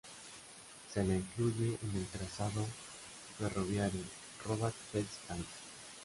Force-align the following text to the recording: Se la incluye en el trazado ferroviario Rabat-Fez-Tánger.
Se 0.91 1.03
la 1.05 1.13
incluye 1.15 1.77
en 1.83 1.95
el 1.95 2.07
trazado 2.07 2.65
ferroviario 3.37 4.01
Rabat-Fez-Tánger. 4.43 5.45